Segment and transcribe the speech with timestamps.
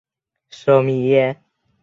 [0.49, 1.39] 舍米耶。